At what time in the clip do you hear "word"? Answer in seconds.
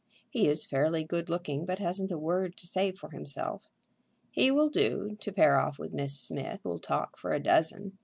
2.17-2.57